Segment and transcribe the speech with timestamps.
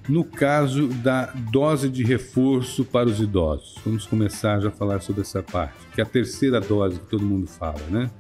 [0.08, 5.22] No caso da dose de reforço para os idosos, vamos começar já a falar sobre
[5.22, 8.12] essa parte, que é a terceira dose que todo mundo fala, né?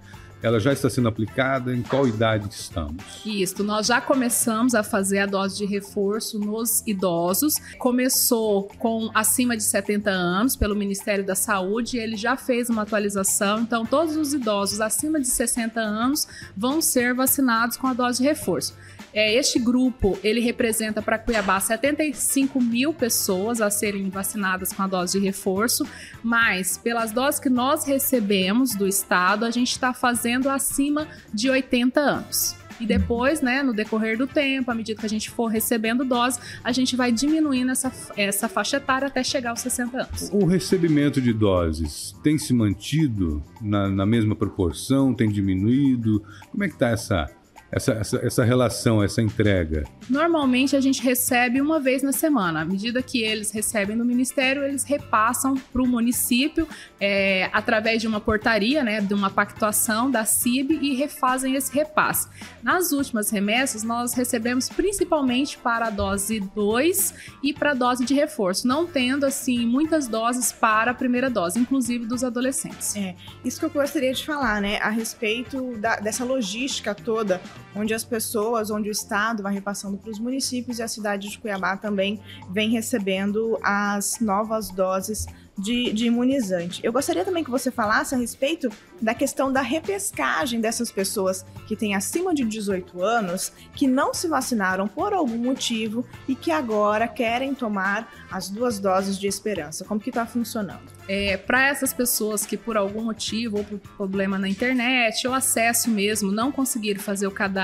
[0.44, 1.74] Ela já está sendo aplicada?
[1.74, 3.02] Em qual idade estamos?
[3.26, 7.56] Isso, nós já começamos a fazer a dose de reforço nos idosos.
[7.80, 13.62] Começou com acima de 70 anos pelo Ministério da Saúde, ele já fez uma atualização,
[13.62, 18.28] então todos os idosos acima de 60 anos vão ser vacinados com a dose de
[18.28, 18.76] reforço.
[19.14, 24.88] É, este grupo ele representa para Cuiabá 75 mil pessoas a serem vacinadas com a
[24.88, 25.86] dose de reforço,
[26.24, 32.00] mas pelas doses que nós recebemos do estado, a gente está fazendo acima de 80
[32.00, 32.56] anos.
[32.80, 36.40] E depois, né, no decorrer do tempo, à medida que a gente for recebendo dose,
[36.64, 40.30] a gente vai diminuindo essa, essa faixa etária até chegar aos 60 anos.
[40.34, 45.14] O recebimento de doses tem se mantido na, na mesma proporção?
[45.14, 46.24] Tem diminuído?
[46.52, 47.30] Como é que está essa,
[47.74, 49.84] essa, essa, essa relação, essa entrega?
[50.10, 52.62] Normalmente a gente recebe uma vez na semana.
[52.62, 56.68] À medida que eles recebem do Ministério, eles repassam para o município
[57.00, 62.28] é, através de uma portaria, né, de uma pactuação da CIB e refazem esse repasse.
[62.62, 68.14] Nas últimas remessas, nós recebemos principalmente para a dose 2 e para a dose de
[68.14, 72.96] reforço, não tendo assim muitas doses para a primeira dose, inclusive dos adolescentes.
[72.96, 77.42] É, isso que eu gostaria de falar, né, a respeito da, dessa logística toda
[77.76, 81.38] onde as pessoas, onde o Estado vai repassando para os municípios e a cidade de
[81.38, 82.20] Cuiabá também
[82.52, 85.26] vem recebendo as novas doses
[85.58, 86.82] de, de, imunizante.
[86.84, 88.70] Eu gostaria também que você falasse a respeito
[89.02, 94.28] da questão da repescagem dessas pessoas que têm acima de 18 anos, que não se
[94.28, 99.86] vacinaram por algum motivo e que agora querem tomar as duas doses de esperança.
[99.86, 100.92] Como que está funcionando?
[101.08, 105.90] É, Para essas pessoas que por algum motivo, ou por problema na internet, ou acesso
[105.90, 107.63] mesmo, não conseguiram fazer o cadastro,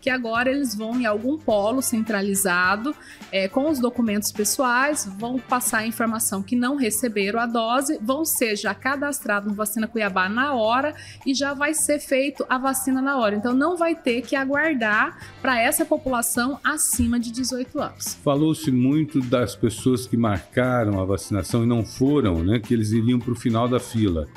[0.00, 2.94] que agora eles vão em algum polo centralizado
[3.30, 8.24] é, com os documentos pessoais, vão passar a informação que não receberam a dose, vão
[8.24, 10.94] ser já cadastrados no Vacina Cuiabá na hora
[11.26, 13.36] e já vai ser feito a vacina na hora.
[13.36, 18.14] Então não vai ter que aguardar para essa população acima de 18 anos.
[18.22, 22.58] Falou-se muito das pessoas que marcaram a vacinação e não foram, né?
[22.58, 24.28] Que eles iriam para o final da fila.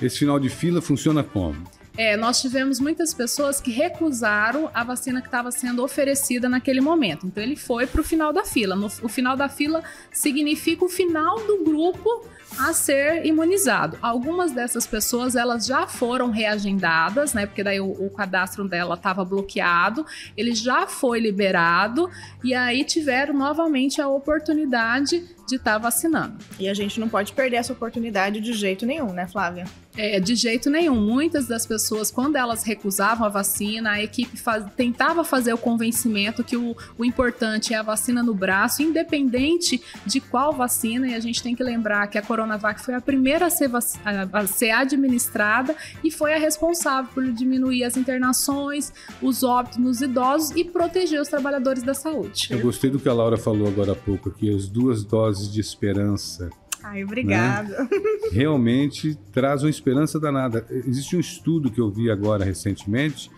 [0.00, 1.62] Esse final de fila funciona como?
[1.96, 7.26] É, nós tivemos muitas pessoas que recusaram a vacina que estava sendo oferecida naquele momento.
[7.26, 8.74] Então ele foi para o final da fila.
[8.74, 9.82] No, o final da fila
[10.12, 12.24] significa o final do grupo
[12.58, 13.98] a ser imunizado.
[14.02, 17.46] Algumas dessas pessoas elas já foram reagendadas, né?
[17.46, 20.04] Porque daí o, o cadastro dela estava bloqueado,
[20.36, 22.10] ele já foi liberado
[22.42, 26.36] e aí tiveram novamente a oportunidade de estar tá vacinando.
[26.58, 29.64] E a gente não pode perder essa oportunidade de jeito nenhum, né, Flávia?
[29.96, 30.94] É, de jeito nenhum.
[30.94, 36.44] Muitas das pessoas, quando elas recusavam a vacina, a equipe faz, tentava fazer o convencimento
[36.44, 41.08] que o, o importante é a vacina no braço, independente de qual vacina.
[41.08, 43.70] E a gente tem que lembrar que a Coronavac foi a primeira a ser,
[44.04, 48.92] a, a ser administrada e foi a responsável por diminuir as internações,
[49.22, 52.48] os óbitos nos idosos e proteger os trabalhadores da saúde.
[52.50, 55.52] Eu gostei do que a Laura falou agora há pouco, aqui as duas doses doses
[55.52, 56.50] de esperança.
[56.82, 57.82] Ai, obrigada.
[57.82, 57.88] Né?
[58.32, 60.66] Realmente traz uma esperança danada.
[60.70, 63.30] Existe um estudo que eu vi agora recentemente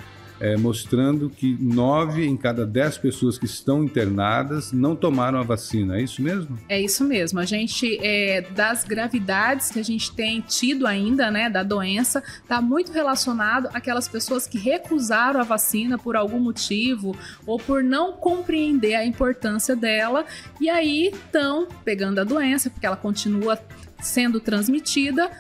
[0.43, 5.99] é, mostrando que nove em cada dez pessoas que estão internadas não tomaram a vacina.
[5.99, 6.59] É isso mesmo?
[6.69, 7.39] É isso mesmo.
[7.39, 12.61] A gente, é, das gravidades que a gente tem tido ainda, né, da doença, está
[12.61, 18.97] muito relacionado àquelas pessoas que recusaram a vacina por algum motivo ou por não compreender
[18.97, 20.25] a importância dela
[20.61, 23.57] e aí estão pegando a doença porque ela continua
[24.03, 25.31] sendo transmitida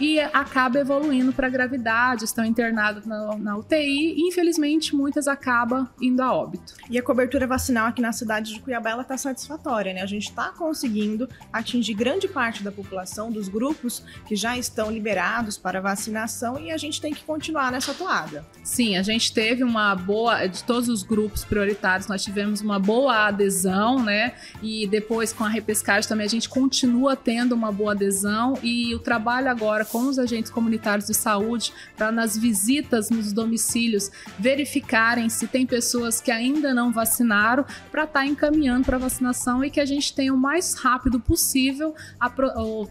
[0.00, 6.22] e acaba evoluindo para gravidade, estão internadas na, na, UTI e infelizmente muitas acabam indo
[6.22, 6.74] a óbito.
[6.88, 10.00] E a cobertura vacinal aqui na cidade de Cuiabá está satisfatória, né?
[10.02, 15.58] A gente está conseguindo atingir grande parte da população, dos grupos que já estão liberados
[15.58, 18.44] para vacinação e a gente tem que continuar nessa toada.
[18.64, 23.26] Sim, a gente teve uma boa, de todos os grupos prioritários, nós tivemos uma boa
[23.26, 24.34] adesão, né?
[24.62, 28.98] E depois com a repescagem também a gente continua tendo uma boa adesão e o
[28.98, 35.46] trabalho agora com os agentes comunitários de saúde para nas visitas nos domicílios verificarem se
[35.46, 39.84] tem pessoas que ainda não vacinaram para estar tá encaminhando para vacinação e que a
[39.84, 42.30] gente tenha o mais rápido possível a,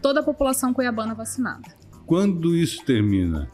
[0.02, 1.68] toda a população cuiabana vacinada.
[2.06, 3.50] Quando isso termina?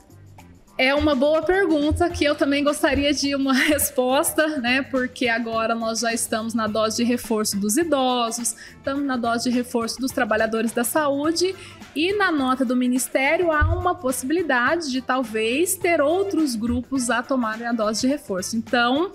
[0.78, 4.82] É uma boa pergunta que eu também gostaria de uma resposta, né?
[4.82, 9.56] Porque agora nós já estamos na dose de reforço dos idosos, estamos na dose de
[9.56, 11.56] reforço dos trabalhadores da saúde
[11.96, 17.66] e na nota do Ministério há uma possibilidade de talvez ter outros grupos a tomarem
[17.66, 18.58] a dose de reforço.
[18.58, 19.14] Então,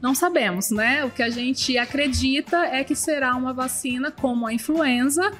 [0.00, 1.04] Não sabemos, né?
[1.04, 5.30] O que a gente acredita é que será uma vacina como a influenza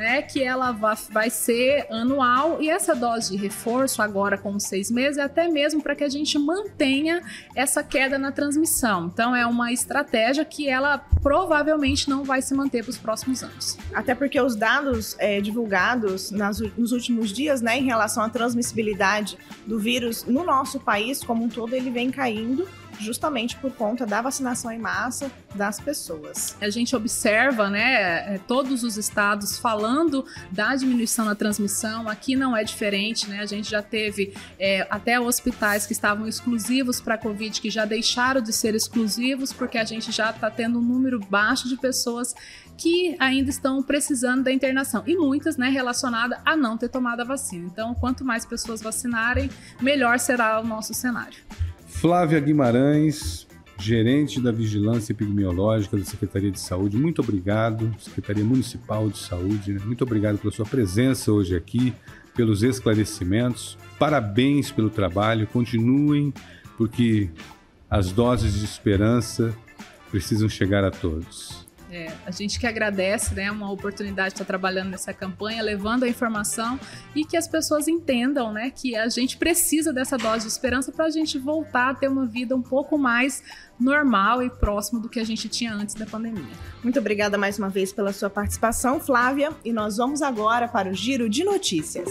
[0.00, 5.18] né, que ela vai ser anual e essa dose de reforço agora com seis meses
[5.18, 7.22] é até mesmo para que a gente mantenha
[7.54, 9.10] essa queda na transmissão.
[9.12, 13.76] Então é uma estratégia que ela provavelmente não vai se manter para os próximos anos.
[13.92, 19.36] Até porque os dados é, divulgados nas, nos últimos dias, né, em relação à transmissibilidade
[19.66, 22.66] do vírus no nosso país como um todo, ele vem caindo
[23.02, 26.56] justamente por conta da vacinação em massa das pessoas.
[26.60, 32.56] A gente observa, né, é, todos os estados falando da diminuição na transmissão, aqui não
[32.56, 37.18] é diferente, né, a gente já teve é, até hospitais que estavam exclusivos para a
[37.18, 41.18] Covid, que já deixaram de ser exclusivos, porque a gente já está tendo um número
[41.18, 42.34] baixo de pessoas
[42.80, 47.24] que ainda estão precisando da internação e muitas, né, relacionadas a não ter tomado a
[47.24, 47.66] vacina.
[47.66, 49.50] Então, quanto mais pessoas vacinarem,
[49.82, 51.38] melhor será o nosso cenário.
[52.00, 53.46] Flávia Guimarães,
[53.78, 57.94] gerente da Vigilância Epidemiológica da Secretaria de Saúde, muito obrigado.
[57.98, 59.80] Secretaria Municipal de Saúde, né?
[59.84, 61.92] muito obrigado pela sua presença hoje aqui,
[62.34, 63.76] pelos esclarecimentos.
[63.98, 66.32] Parabéns pelo trabalho, continuem,
[66.78, 67.28] porque
[67.90, 69.54] as doses de esperança
[70.10, 71.68] precisam chegar a todos.
[71.92, 76.08] É, a gente que agradece, né, uma oportunidade de estar trabalhando nessa campanha, levando a
[76.08, 76.78] informação
[77.16, 81.06] e que as pessoas entendam, né, que a gente precisa dessa dose de esperança para
[81.06, 83.42] a gente voltar a ter uma vida um pouco mais
[83.78, 86.54] normal e próximo do que a gente tinha antes da pandemia.
[86.80, 90.94] Muito obrigada mais uma vez pela sua participação, Flávia, e nós vamos agora para o
[90.94, 92.08] giro de notícias.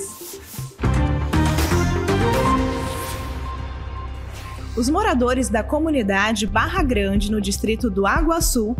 [4.80, 8.78] Os moradores da comunidade Barra Grande, no distrito do Água Sul,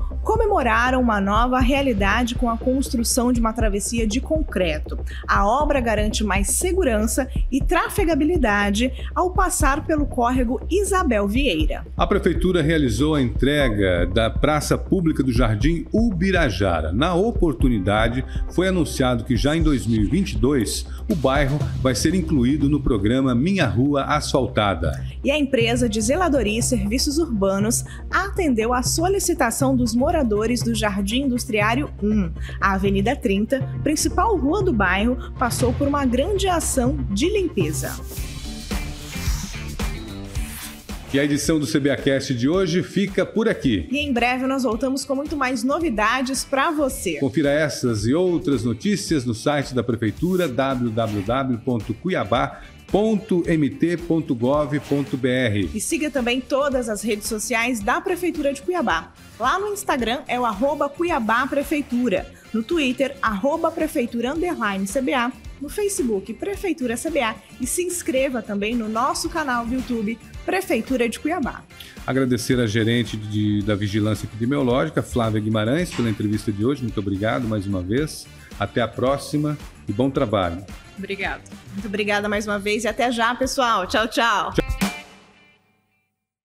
[0.50, 4.98] comemoraram uma nova realidade com a construção de uma travessia de concreto.
[5.28, 11.86] A obra garante mais segurança e trafegabilidade ao passar pelo córrego Isabel Vieira.
[11.96, 16.92] A prefeitura realizou a entrega da praça pública do Jardim Ubirajara.
[16.92, 23.36] Na oportunidade, foi anunciado que já em 2022 o bairro vai ser incluído no programa
[23.36, 25.06] Minha Rua Asfaltada.
[25.24, 31.24] E a empresa de Zeladoria e Serviços Urbanos atendeu a solicitação dos moradores do Jardim
[31.24, 32.32] Industriário 1.
[32.62, 38.00] A Avenida 30, principal rua do bairro, passou por uma grande ação de limpeza.
[41.14, 43.86] E a edição do CBAcast de hoje fica por aqui.
[43.92, 47.20] E em breve nós voltamos com muito mais novidades para você.
[47.20, 54.80] Confira essas e outras notícias no site da Prefeitura www.cuiabá.com mt.gov.br.
[55.74, 59.14] E siga também todas as redes sociais da Prefeitura de Cuiabá.
[59.40, 65.32] Lá no Instagram é o arroba Cuiabá Prefeitura, no Twitter, arroba Prefeitura Underline CBA,
[65.62, 71.20] no Facebook Prefeitura CBA e se inscreva também no nosso canal do YouTube Prefeitura de
[71.20, 71.64] Cuiabá.
[72.08, 76.82] Agradecer a gerente de, da Vigilância Epidemiológica, Flávia Guimarães, pela entrevista de hoje.
[76.82, 78.26] Muito obrigado mais uma vez.
[78.60, 79.58] Até a próxima
[79.90, 80.64] e bom trabalho.
[80.98, 81.42] Obrigado.
[81.74, 83.88] Muito obrigada mais uma vez e até já, pessoal.
[83.88, 84.54] Tchau, tchau.
[84.54, 84.69] tchau.